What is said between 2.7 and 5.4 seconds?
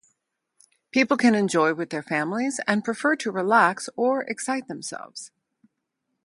prefer to relax or excite themselves.